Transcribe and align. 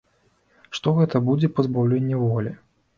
Што 0.79 0.95
гэта 1.01 1.23
будзе 1.29 1.53
пазбаўленне 1.61 2.27
волі. 2.27 2.61